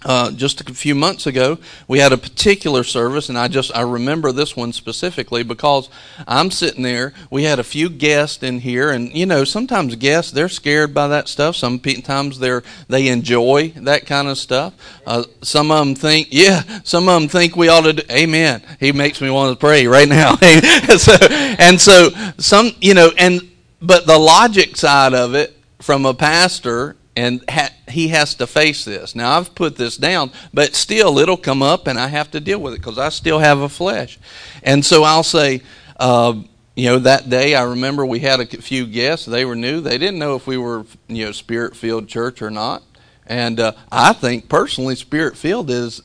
[0.05, 3.81] uh, just a few months ago, we had a particular service, and I just I
[3.81, 5.89] remember this one specifically because
[6.27, 7.13] I'm sitting there.
[7.31, 11.09] We had a few guests in here, and you know sometimes guests they're scared by
[11.09, 11.57] that stuff.
[11.57, 14.75] Sometimes they're they enjoy that kind of stuff.
[15.07, 17.93] Uh, some of them think, yeah, some of them think we ought to.
[17.95, 18.63] do Amen.
[18.79, 20.37] He makes me want to pray right now.
[20.97, 21.17] so,
[21.59, 23.41] and so some you know, and
[23.83, 28.85] but the logic side of it from a pastor and ha- he has to face
[28.85, 29.15] this.
[29.15, 32.61] Now I've put this down, but still it'll come up, and I have to deal
[32.61, 34.19] with it because I still have a flesh.
[34.63, 35.63] And so I'll say,
[35.99, 36.35] uh,
[36.75, 39.27] you know, that day I remember we had a few guests.
[39.27, 39.81] They were new.
[39.81, 42.83] They didn't know if we were, you know, spirit filled church or not.
[43.27, 46.03] And uh, I think personally, spirit filled is.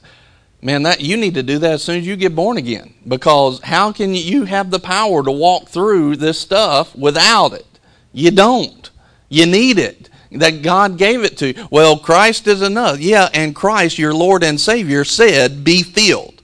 [0.62, 2.94] Man, that you need to do that as soon as you get born again.
[3.06, 7.66] Because how can you have the power to walk through this stuff without it?
[8.14, 8.90] You don't.
[9.28, 10.10] You need it
[10.40, 11.54] that God gave it to.
[11.72, 13.00] Well, Christ is enough.
[13.00, 16.42] Yeah, and Christ, your Lord and Savior, said, "Be filled."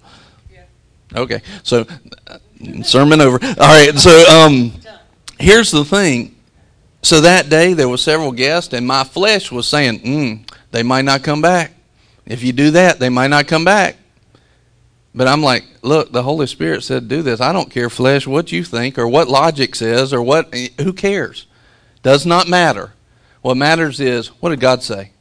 [1.16, 1.86] Okay, so
[2.84, 3.40] sermon over.
[3.44, 4.72] All right, so um,
[5.40, 6.36] here's the thing.
[7.02, 11.06] So that day there were several guests, and my flesh was saying, mm, "They might
[11.06, 11.74] not come back.
[12.26, 13.98] If you do that, they might not come back."
[15.16, 18.52] But I'm like, look, the Holy Spirit said, "Do this." I don't care, flesh, what
[18.52, 20.54] you think or what logic says or what.
[20.80, 21.48] Who cares?
[22.04, 22.94] Does not matter.
[23.42, 25.12] What matters is, what did God say?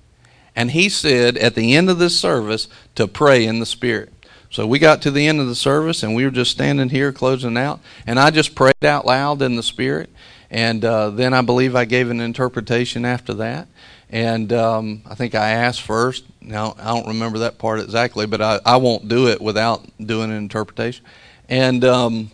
[0.56, 4.12] And He said at the end of this service to pray in the Spirit.
[4.50, 7.12] So we got to the end of the service and we were just standing here
[7.12, 7.80] closing out.
[8.06, 10.10] And I just prayed out loud in the Spirit.
[10.50, 13.68] And uh, then I believe I gave an interpretation after that.
[14.10, 16.24] And um, I think I asked first.
[16.40, 20.30] Now, I don't remember that part exactly, but I, I won't do it without doing
[20.30, 21.04] an interpretation.
[21.50, 22.30] And um,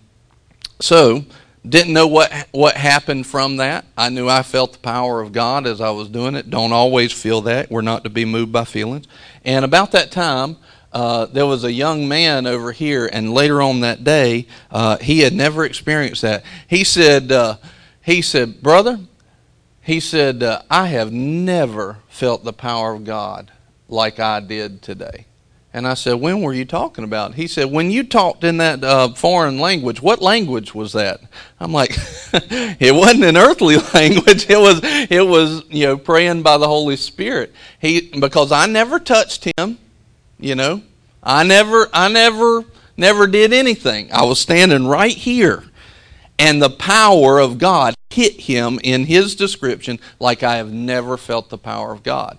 [0.81, 1.25] so
[1.67, 3.85] didn't know what what happened from that.
[3.97, 6.51] I knew I felt the power of God as I was doing it.
[6.51, 7.71] Don't always feel that.
[7.71, 9.07] We're not to be moved by feelings.
[9.45, 10.57] And about that time,
[10.93, 15.21] uh, there was a young man over here, and later on that day, uh, he
[15.21, 16.45] had never experienced that.
[16.69, 17.57] He said, uh,
[18.03, 19.01] "He said, brother,
[19.81, 23.51] he said, uh, I have never felt the power of God
[23.89, 25.27] like I did today."
[25.75, 27.35] And I said, When were you talking about?
[27.35, 31.21] He said, When you talked in that uh, foreign language, what language was that?
[31.59, 31.91] I'm like,
[32.33, 34.49] It wasn't an earthly language.
[34.49, 37.53] It was, it was, you know, praying by the Holy Spirit.
[37.81, 39.79] He, because I never touched him,
[40.39, 40.81] you know,
[41.25, 42.65] I never, I never,
[42.97, 44.13] never did anything.
[44.13, 45.65] I was standing right here.
[46.39, 51.49] And the power of God hit him in his description like I have never felt
[51.49, 52.39] the power of God.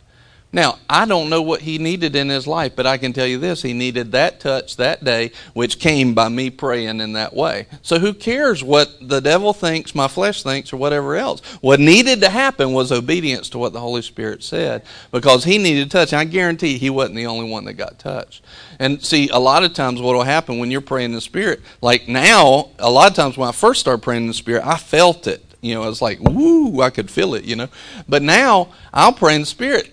[0.55, 3.39] Now, I don't know what he needed in his life, but I can tell you
[3.39, 7.67] this he needed that touch that day, which came by me praying in that way.
[7.81, 11.41] So, who cares what the devil thinks, my flesh thinks, or whatever else?
[11.59, 15.91] What needed to happen was obedience to what the Holy Spirit said because he needed
[15.91, 16.13] touch.
[16.13, 18.41] And I guarantee he wasn't the only one that got touched.
[18.79, 21.59] And see, a lot of times what will happen when you're praying in the Spirit,
[21.81, 24.77] like now, a lot of times when I first started praying in the Spirit, I
[24.77, 25.43] felt it.
[25.59, 27.67] You know, it's like, woo, I could feel it, you know.
[28.07, 29.91] But now, I'll pray in the Spirit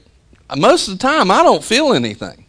[0.57, 2.47] most of the time, I don't feel anything.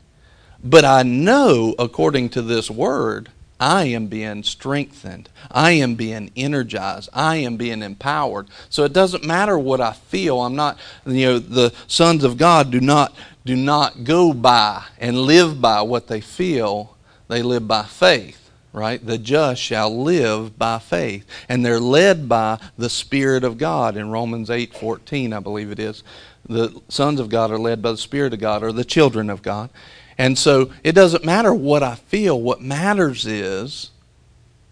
[0.63, 3.29] But I know, according to this word,
[3.59, 5.29] I am being strengthened.
[5.51, 7.09] I am being energized.
[7.13, 8.49] I am being empowered.
[8.69, 10.41] So it doesn't matter what I feel.
[10.41, 13.13] I'm not, you know, the sons of God do not
[13.45, 16.97] do not go by and live by what they feel.
[17.27, 19.05] They live by faith, right?
[19.05, 21.25] The just shall live by faith.
[21.49, 26.03] And they're led by the Spirit of God in Romans 8:14, I believe it is
[26.47, 29.41] the sons of God are led by the Spirit of God, or the children of
[29.41, 29.69] God.
[30.17, 32.39] And so it doesn't matter what I feel.
[32.39, 33.91] What matters is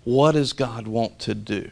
[0.04, 1.72] what does God want to do?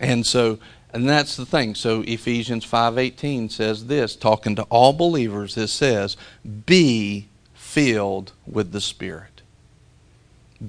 [0.00, 0.58] And so
[0.92, 1.74] and that's the thing.
[1.74, 6.16] So Ephesians 5:18 says this, talking to all believers, it says,
[6.66, 9.33] "Be filled with the Spirit."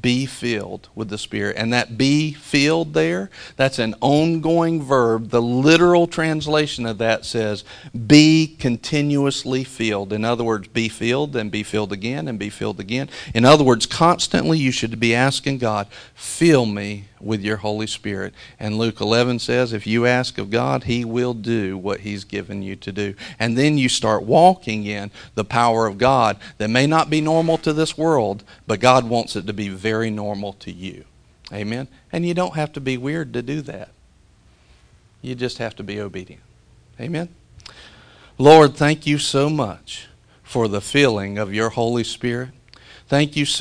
[0.01, 1.55] Be filled with the Spirit.
[1.57, 5.29] And that be filled there, that's an ongoing verb.
[5.29, 7.63] The literal translation of that says,
[8.07, 10.11] be continuously filled.
[10.11, 13.09] In other words, be filled then be filled again and be filled again.
[13.33, 18.34] In other words, constantly you should be asking God, fill me with your Holy Spirit.
[18.59, 22.61] And Luke 11 says, if you ask of God, He will do what He's given
[22.61, 23.15] you to do.
[23.39, 27.57] And then you start walking in the power of God that may not be normal
[27.59, 31.03] to this world, but God wants it to be very normal to you.
[31.51, 31.88] Amen?
[32.11, 33.89] And you don't have to be weird to do that.
[35.21, 36.43] You just have to be obedient.
[36.99, 37.30] Amen?
[38.38, 40.07] Lord, thank you so much
[40.43, 42.49] for the filling of your Holy Spirit.
[43.07, 43.53] Thank you so